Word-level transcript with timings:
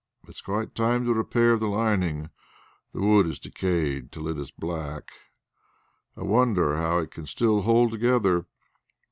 It 0.23 0.29
is 0.31 0.41
quite 0.41 0.73
time 0.73 1.05
to 1.05 1.13
repair 1.13 1.57
the 1.57 1.67
lining; 1.67 2.31
the 2.91 3.01
wood 3.01 3.27
has 3.27 3.37
decayed 3.37 4.11
till 4.11 4.27
it 4.29 4.37
is 4.39 4.49
black. 4.49 5.11
I 6.17 6.23
wonder 6.23 6.75
how 6.77 6.97
it 6.97 7.11
can 7.11 7.27
still 7.27 7.61
hold 7.61 7.91
together. 7.91 8.47